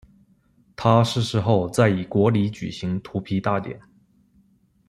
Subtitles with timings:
[0.75, 3.79] 他逝世后在以国礼举行荼毗大典。